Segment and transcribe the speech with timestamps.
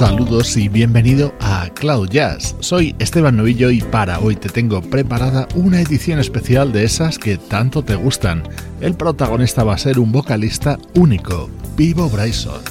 [0.00, 2.56] Saludos y bienvenido a Cloud Jazz.
[2.60, 7.36] Soy Esteban Novillo y para hoy te tengo preparada una edición especial de esas que
[7.36, 8.42] tanto te gustan.
[8.80, 12.62] El protagonista va a ser un vocalista único, Vivo Bryson.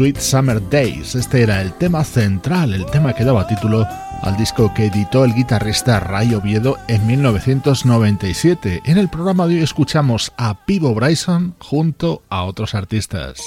[0.00, 1.14] Sweet Summer Days.
[1.14, 3.86] Este era el tema central, el tema que daba título
[4.22, 8.80] al disco que editó el guitarrista Ray Oviedo en 1997.
[8.86, 13.42] En el programa de hoy escuchamos a Pivo Bryson junto a otros artistas.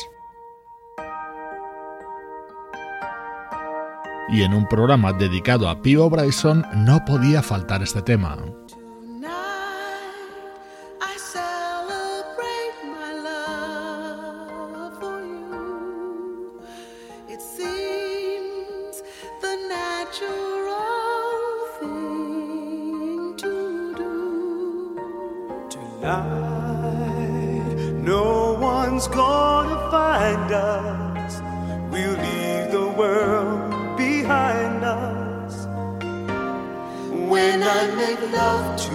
[4.29, 8.37] Y en un programa dedicado a Pivo Bryson no podía faltar este tema.
[28.03, 31.41] No one's gonna find us.
[31.89, 35.65] We'll leave the world behind us.
[37.31, 38.92] When I make love to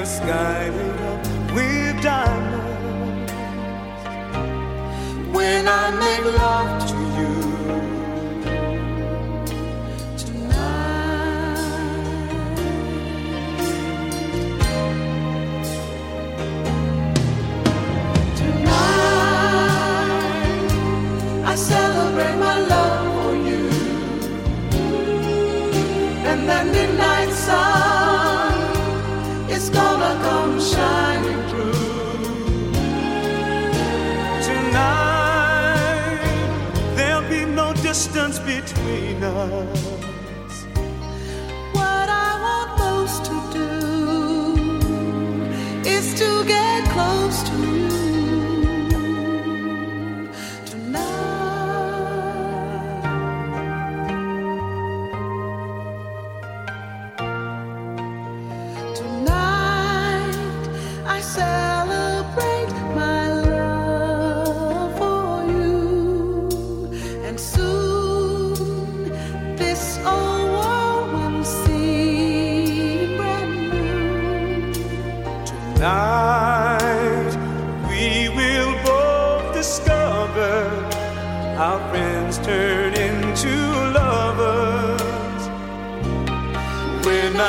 [0.00, 3.32] a sky lit up with diamonds.
[5.34, 6.79] When I make love.
[37.90, 39.89] distance between us.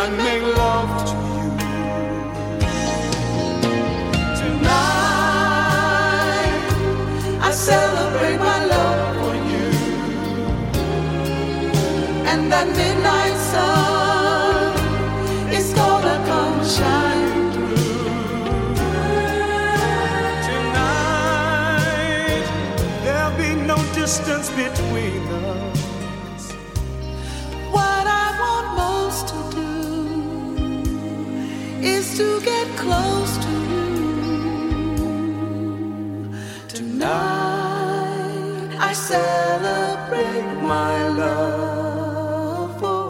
[0.02, 0.31] young man.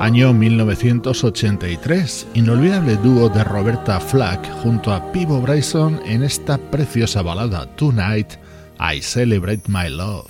[0.02, 7.68] Año 1983, inolvidable dúo de Roberta Flack junto a Pivo Bryson en esta preciosa balada
[7.76, 8.32] Tonight
[8.80, 10.26] I Celebrate My Love.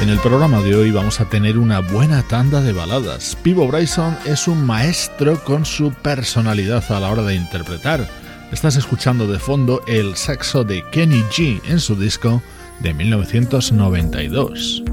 [0.00, 3.36] En el programa de hoy vamos a tener una buena tanda de baladas.
[3.42, 9.26] Pivo Bryson es un maestro con su personalidad a la hora de interpretar Estás escuchando
[9.26, 12.40] de fondo el saxo de Kenny G en su disco
[12.80, 14.84] de 1992.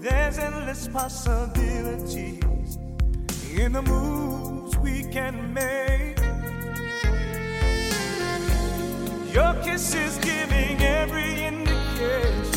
[0.00, 2.46] There's endless possibilities.
[9.32, 12.55] Your kiss is giving every indication.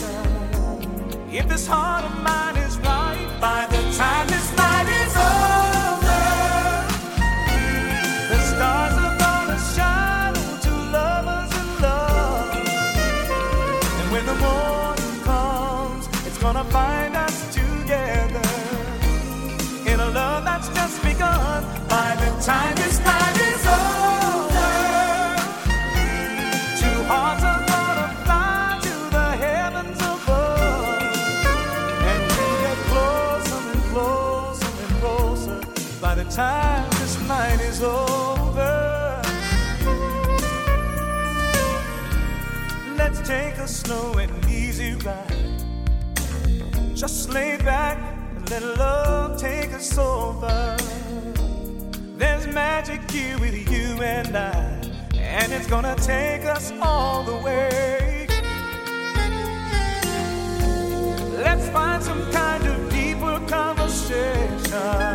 [1.32, 3.69] If this heart of mine is right, by
[47.64, 47.98] back
[48.36, 50.78] and let love take us over.
[52.18, 54.82] There's magic here with you and I,
[55.16, 58.28] and it's gonna take us all the way.
[61.44, 65.09] Let's find some kind of deeper conversation.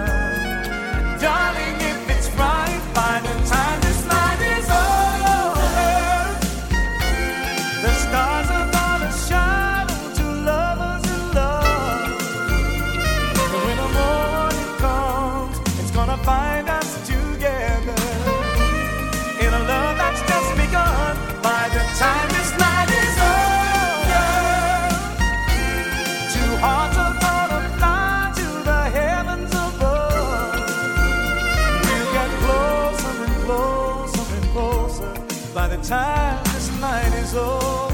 [35.76, 37.93] the time this night is over.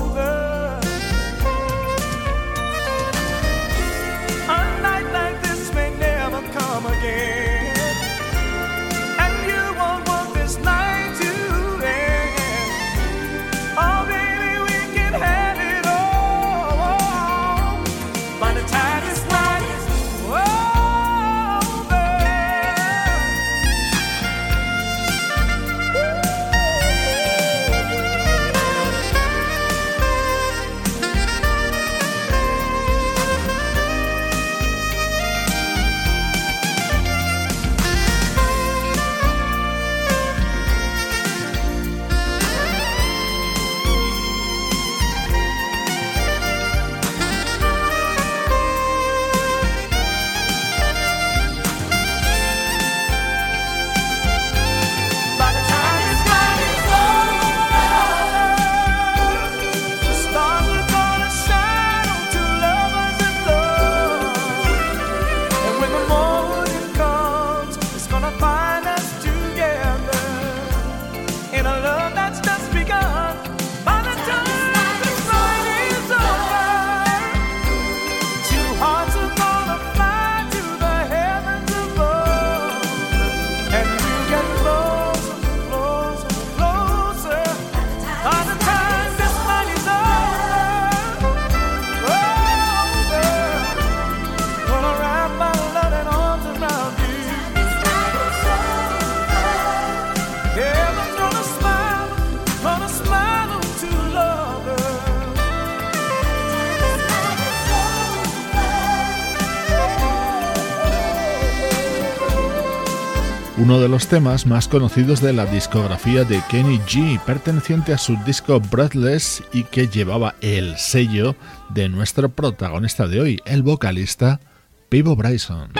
[113.61, 118.17] uno de los temas más conocidos de la discografía de Kenny G, perteneciente a su
[118.25, 121.37] disco Breathless y que llevaba el sello
[121.69, 124.41] de nuestro protagonista de hoy, el vocalista
[124.89, 125.73] Pivo Bryson.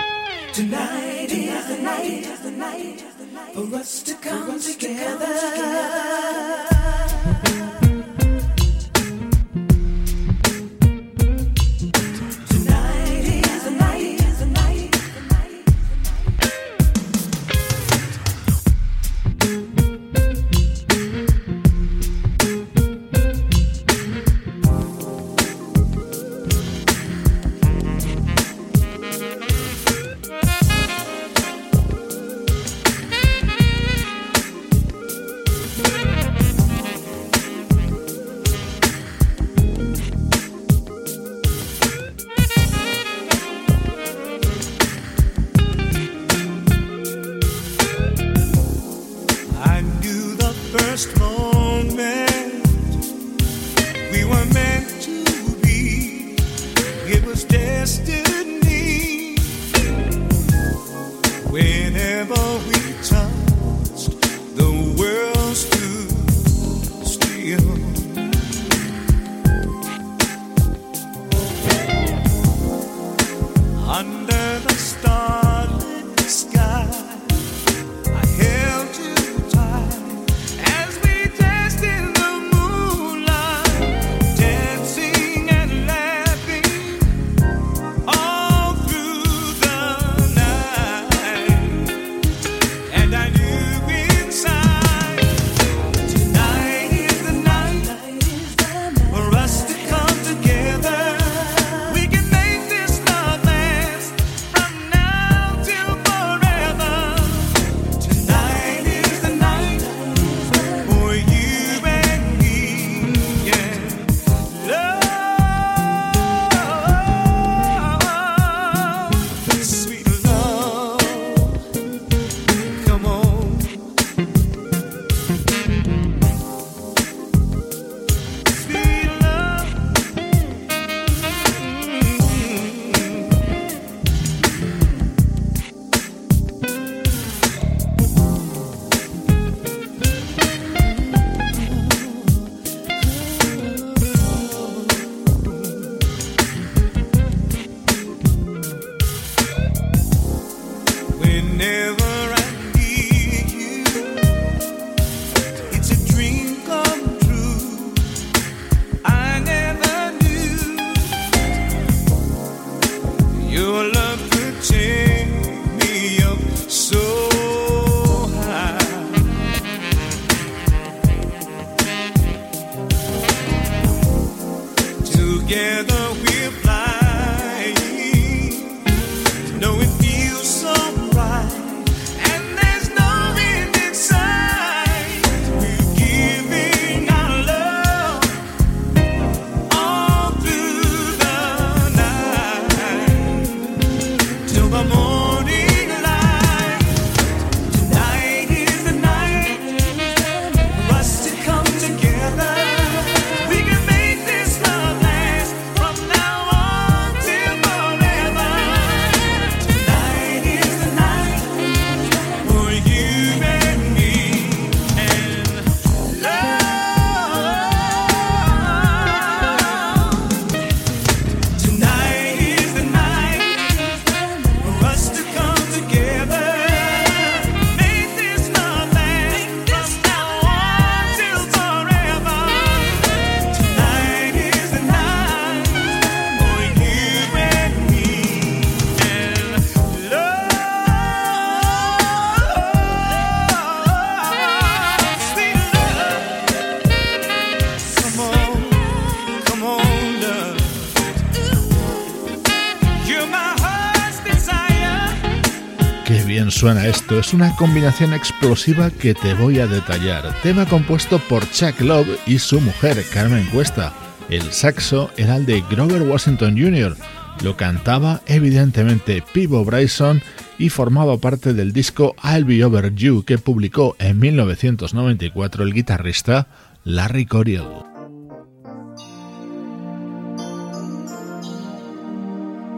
[257.33, 260.35] Una combinación explosiva que te voy a detallar.
[260.43, 263.93] Tema compuesto por Chuck Love y su mujer, Carmen Cuesta.
[264.29, 266.97] El saxo era el de Grover Washington Jr.
[267.45, 270.23] Lo cantaba evidentemente Pivo Bryson
[270.59, 276.49] y formaba parte del disco I'll Be Over You que publicó en 1994 el guitarrista
[276.85, 277.90] Larry Coryell.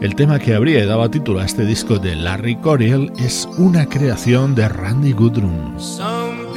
[0.03, 4.53] El tema que habría dado título a este disco de Larry Coryell es una creación
[4.53, 5.79] de Randy Goodrum.
[5.79, 6.47] Some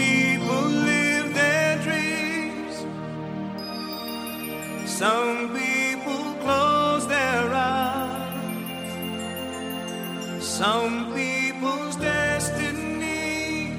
[11.14, 13.70] people's destiny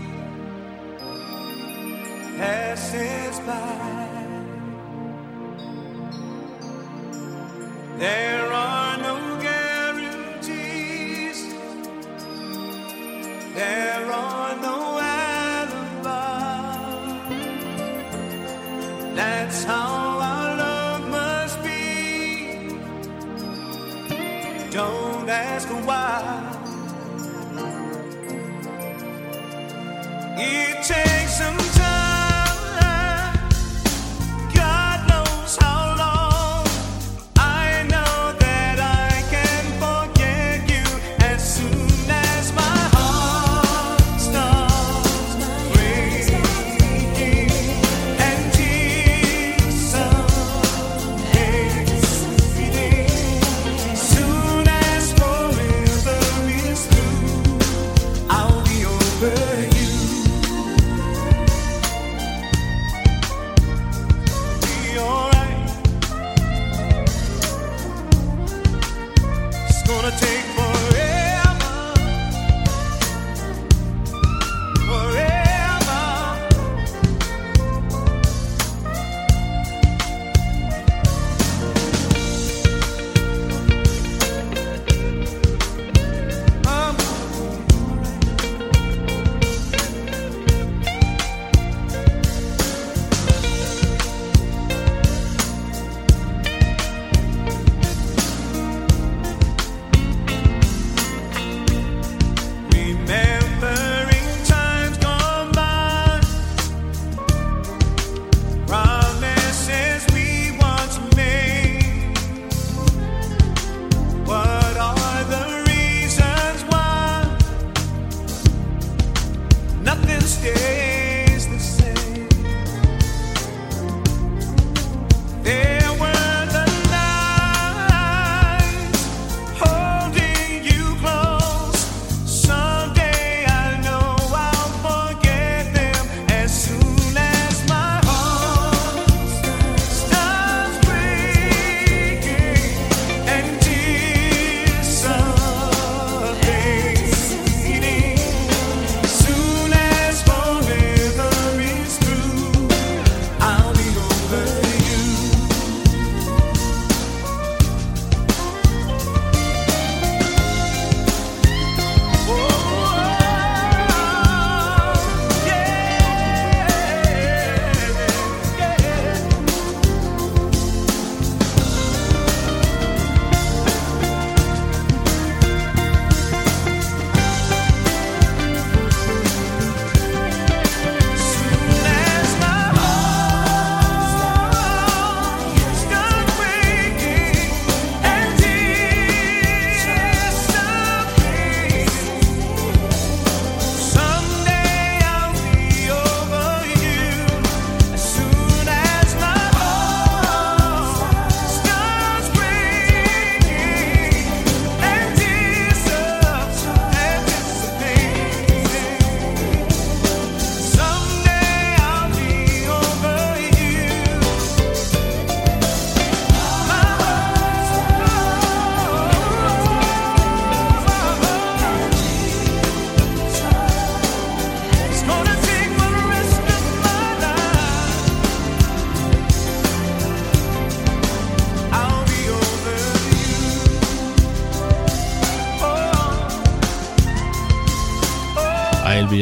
[2.38, 3.88] passes by.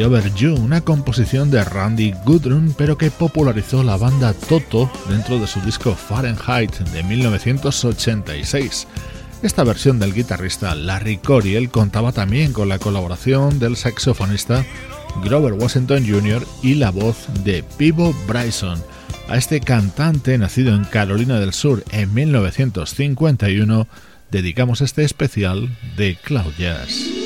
[0.06, 5.48] Over You, una composición de Randy Goodrun, pero que popularizó la banda Toto dentro de
[5.48, 8.86] su disco Fahrenheit de 1986.
[9.42, 14.64] Esta versión del guitarrista Larry Coriel contaba también con la colaboración del saxofonista
[15.24, 16.46] Grover Washington Jr.
[16.62, 18.80] y la voz de Pivo Bryson.
[19.28, 23.88] A este cantante, nacido en Carolina del Sur en 1951,
[24.30, 27.25] dedicamos este especial de Cloud Jazz.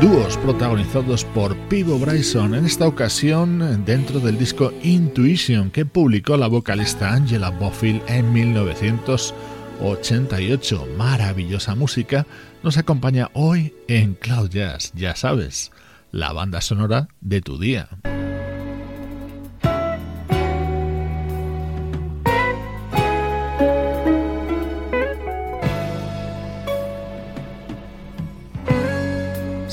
[0.00, 6.46] Dúos protagonizados por Pivo Bryson, en esta ocasión dentro del disco Intuition que publicó la
[6.46, 10.86] vocalista Angela Bofill en 1988.
[10.96, 12.28] Maravillosa música
[12.62, 15.72] nos acompaña hoy en Cloud Jazz, ya sabes,
[16.12, 17.88] la banda sonora de tu día.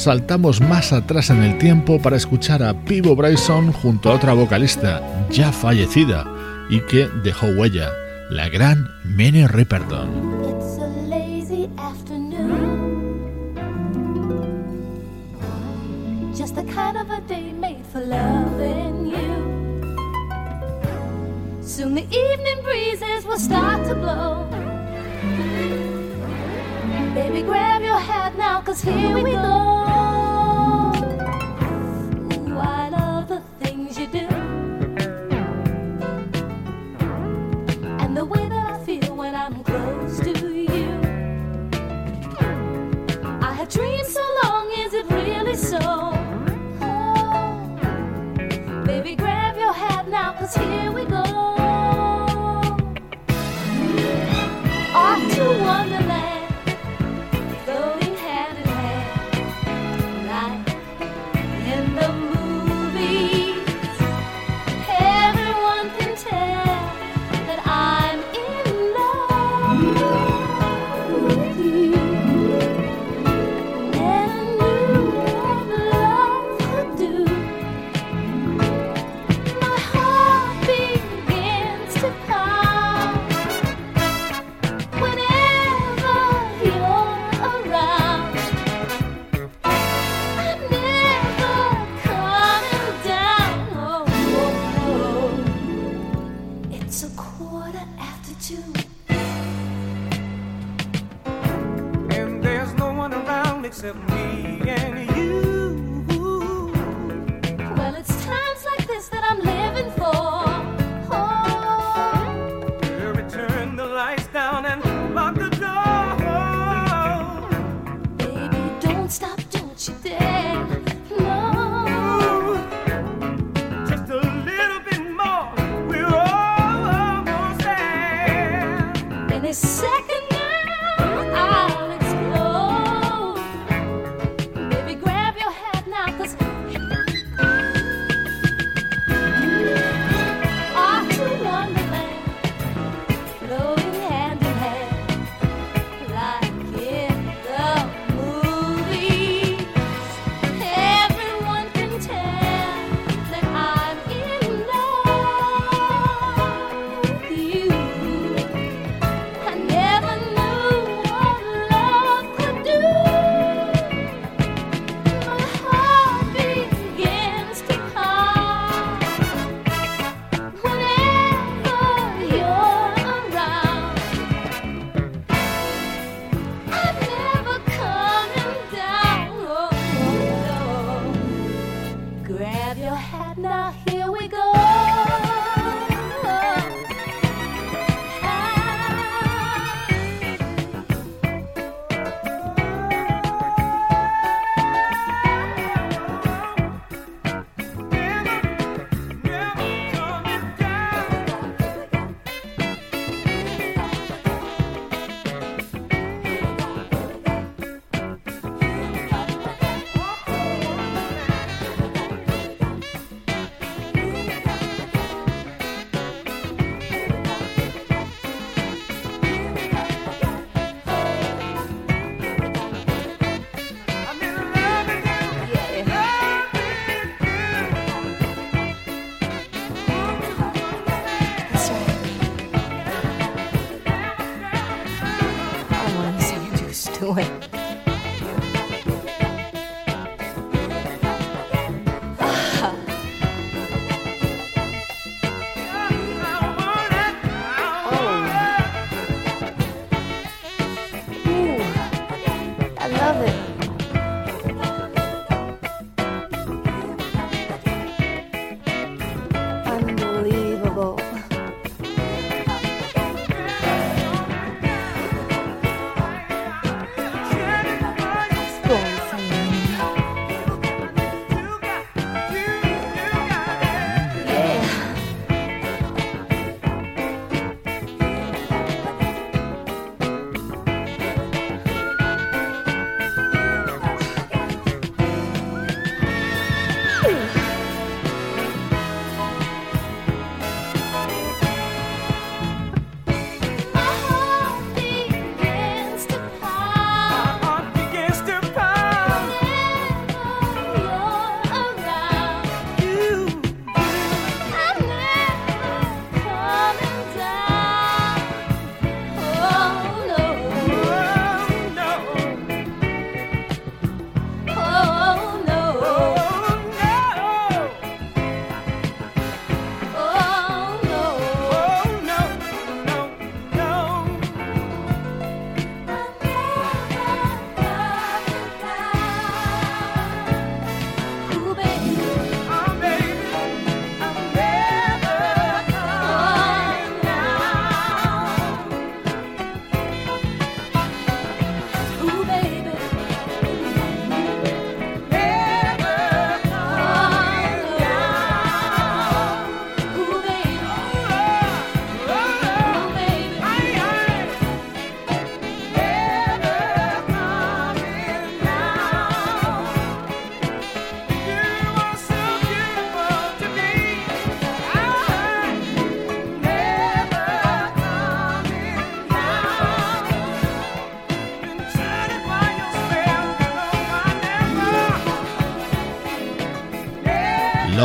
[0.05, 5.01] Saltamos más atrás en el tiempo para escuchar a Pivo Bryson junto a otra vocalista
[5.31, 6.27] ya fallecida
[6.69, 7.89] y que dejó huella,
[8.29, 10.07] la gran Minnie Riperton.
[21.63, 24.45] Soon the evening breezes will start to blow.
[27.15, 29.74] Baby, grab your hat now, cause here we go.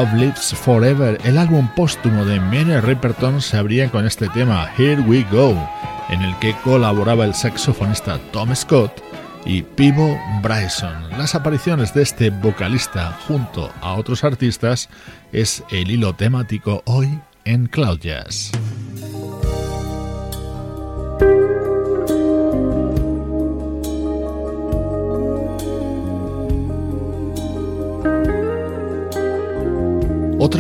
[0.00, 5.02] Love Lives Forever, el álbum póstumo de Minnie Riperton, se abría con este tema Here
[5.02, 5.54] We Go,
[6.08, 9.02] en el que colaboraba el saxofonista Tom Scott
[9.44, 11.10] y Pivo Bryson.
[11.18, 14.88] Las apariciones de este vocalista junto a otros artistas
[15.32, 18.00] es el hilo temático hoy en Cloud.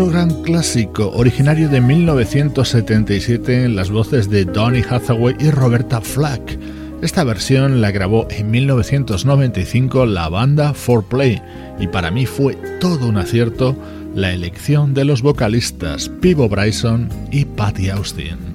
[0.00, 6.58] Otro gran clásico, originario de 1977 en las voces de Donny Hathaway y Roberta Flack.
[7.02, 11.42] Esta versión la grabó en 1995 la banda 4Play
[11.80, 13.76] y para mí fue todo un acierto
[14.14, 18.49] la elección de los vocalistas Pivo Bryson y Patty Austin.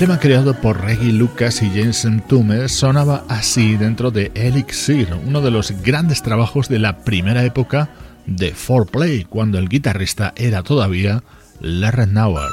[0.00, 5.50] Tema creado por Reggie Lucas y Jason Tume sonaba así dentro de Elixir, uno de
[5.50, 7.90] los grandes trabajos de la primera época
[8.24, 11.22] de 4Play, cuando el guitarrista era todavía
[11.60, 12.48] Larry Nauer.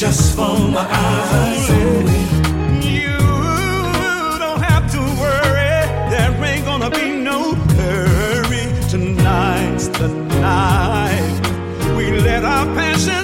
[0.00, 1.68] Just for my eyes.
[2.82, 3.18] You
[4.38, 5.76] don't have to worry,
[6.08, 8.64] there ain't gonna be no hurry.
[8.88, 10.08] Tonight's the
[10.40, 11.40] night
[11.98, 13.19] we let our passions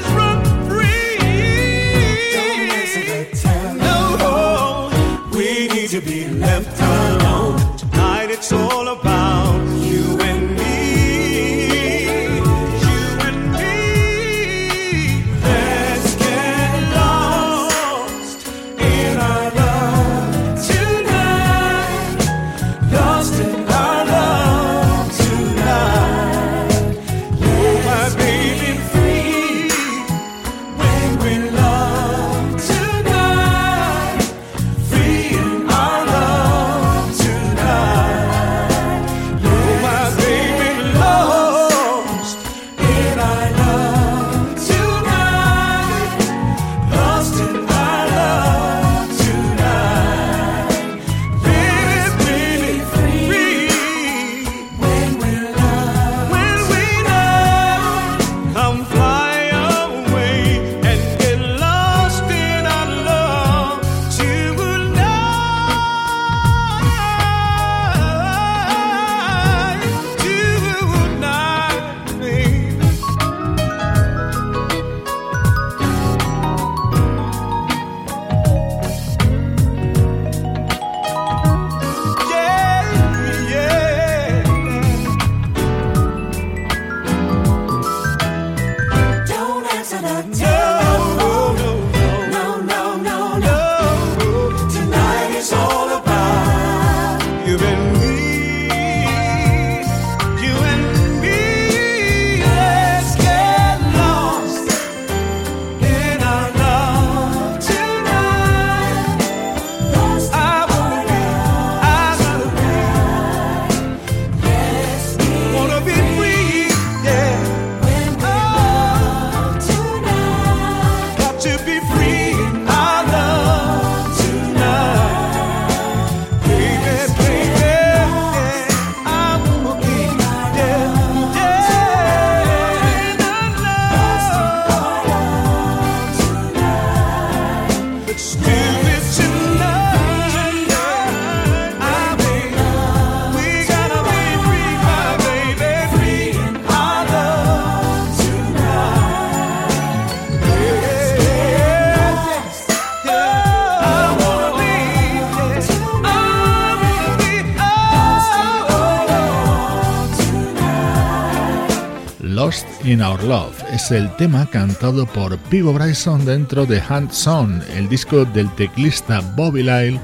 [162.46, 167.60] Lost in Our Love es el tema cantado por Pivo Bryson dentro de Hands On,
[167.74, 169.98] el disco del teclista Bobby Lyle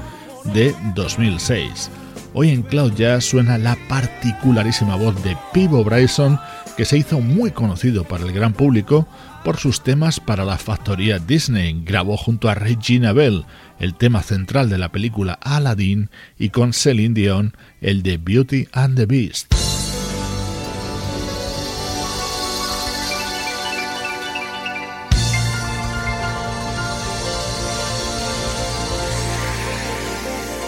[0.53, 1.89] de 2006.
[2.33, 6.37] Hoy en Cloud Jazz suena la particularísima voz de Pivo Bryson
[6.75, 9.07] que se hizo muy conocido para el gran público
[9.45, 11.81] por sus temas para la factoría Disney.
[11.85, 13.45] Grabó junto a Regina Bell
[13.79, 18.97] el tema central de la película Aladdin y con Celine Dion el de Beauty and
[18.97, 19.62] the Beast.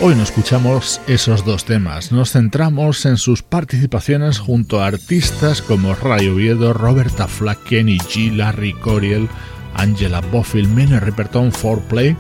[0.02, 5.96] Hoy no escuchamos esos dos temas, nos centramos en sus participaciones junto a artistas como
[5.96, 9.30] Ray Oviedo, Roberta Flack, Kenny G, Larry Coriel,
[9.74, 12.16] Angela Bofill, Minnie Riperton, Foreplay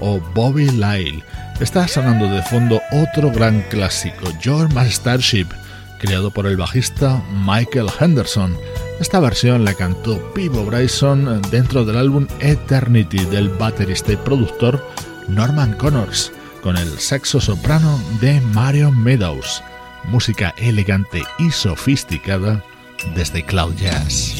[0.00, 1.22] o Bobby Lyle.
[1.60, 5.46] Está sonando de fondo otro gran clásico, Your My Starship,
[6.00, 8.56] creado por el bajista Michael Henderson.
[8.98, 14.84] Esta versión la cantó Pivo Bryson dentro del álbum Eternity del baterista y productor
[15.28, 16.32] Norman Connors
[16.62, 19.62] con el saxo soprano de Mario Meadows,
[20.04, 22.64] música elegante y sofisticada
[23.14, 24.34] desde Cloud Jazz.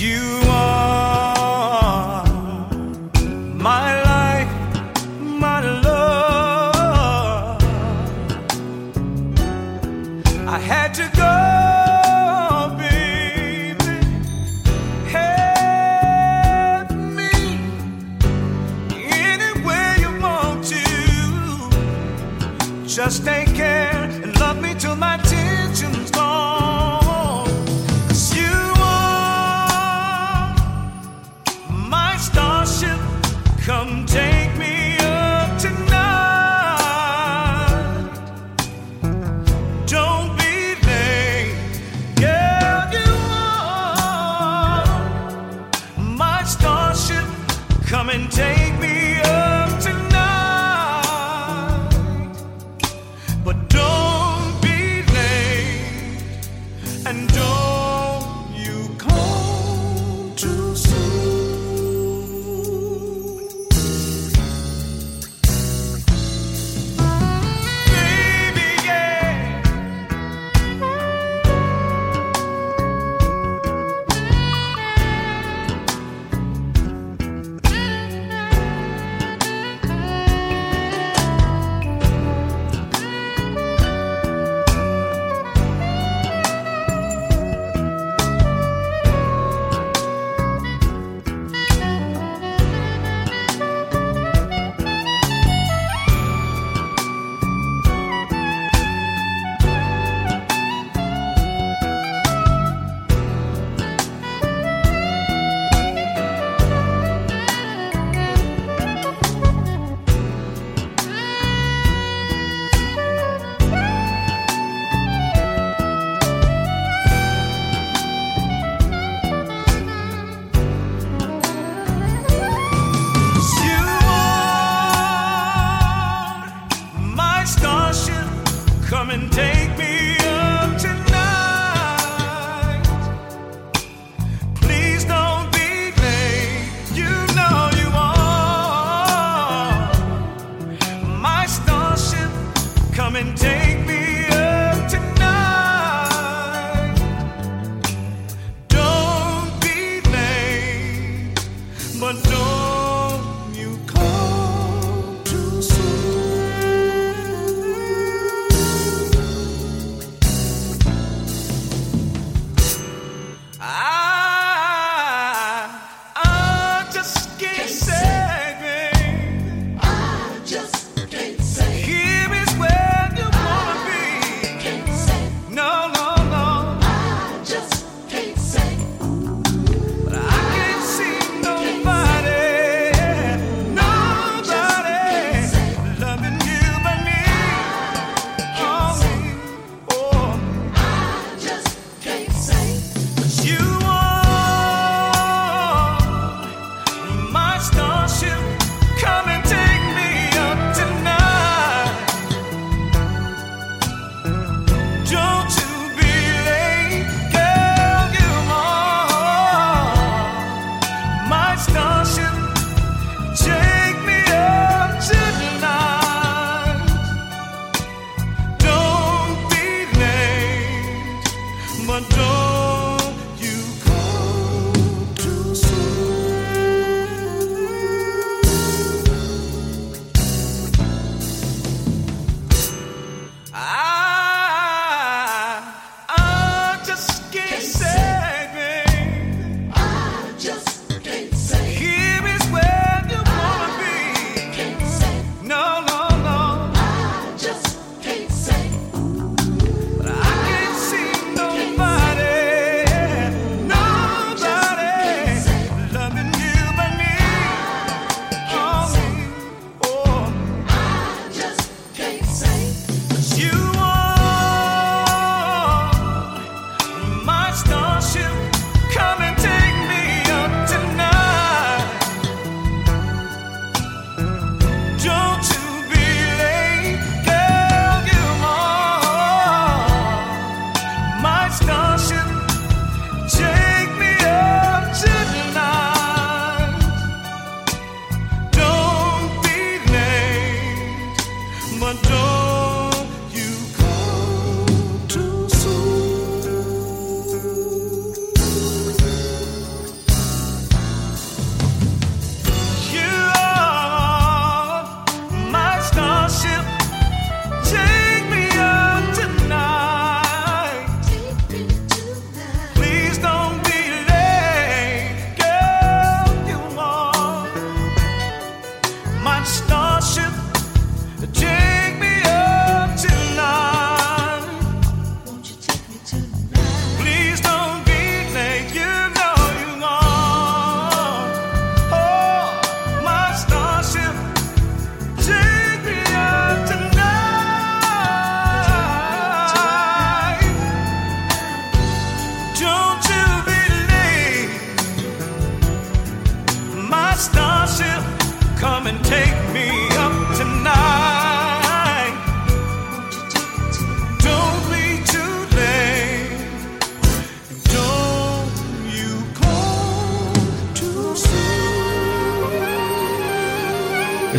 [23.11, 23.50] mistake.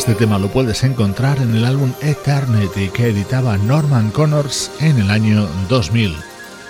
[0.02, 5.12] Este tema lo puedes encontrar en el álbum Eternity que editaba Norman Connors en el
[5.12, 6.16] año 2000.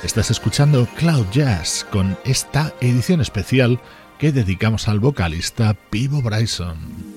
[0.04, 3.80] Estás escuchando Cloud Jazz con esta edición especial
[4.20, 7.11] que dedicamos al vocalista Pivo Bryson.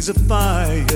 [0.00, 0.86] is a fire,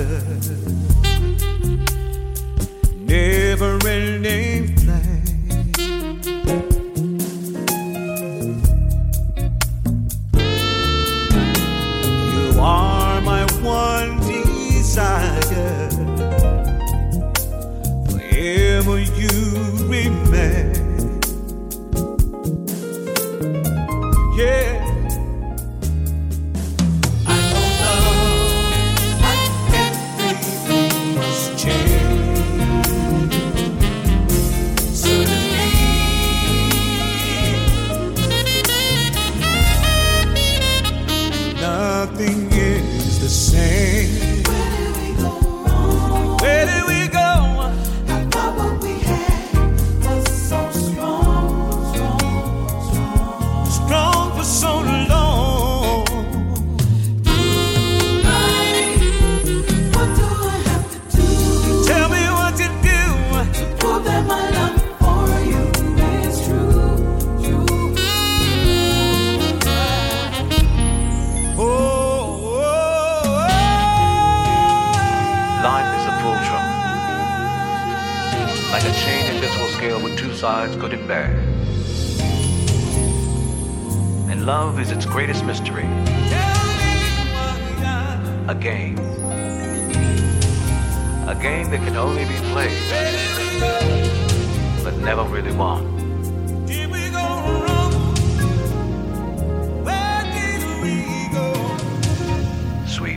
[3.05, 4.84] never ending.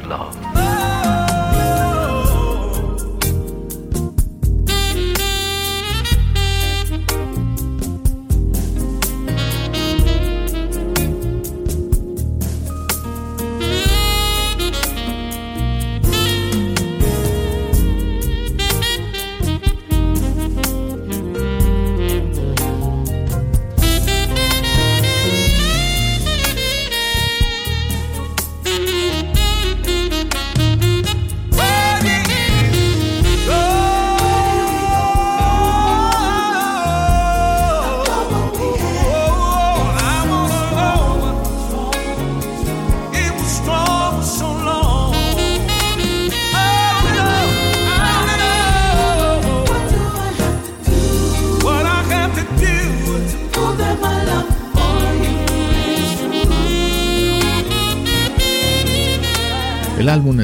[0.08, 0.57] love.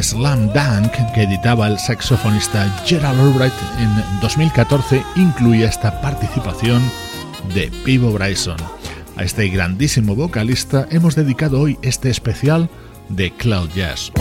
[0.05, 6.83] Slam Dunk que editaba el saxofonista Gerald Albright en 2014 incluía esta participación
[7.55, 8.59] de Pivo Bryson.
[9.17, 12.69] A este grandísimo vocalista hemos dedicado hoy este especial
[13.09, 14.13] de Cloud Jazz.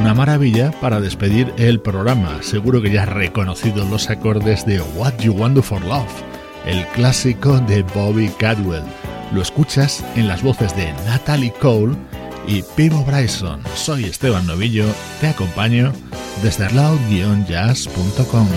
[0.00, 2.42] Una maravilla para despedir el programa.
[2.42, 6.23] Seguro que ya has reconocido los acordes de What You Want for Love
[6.66, 8.84] el clásico de Bobby Cadwell.
[9.32, 11.96] Lo escuchas en las voces de Natalie Cole
[12.46, 13.62] y Pivo Bryson.
[13.74, 14.86] Soy Esteban Novillo,
[15.20, 15.92] te acompaño
[16.42, 18.48] desde cloud-jazz.com.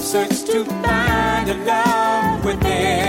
[0.00, 3.07] searched to find a.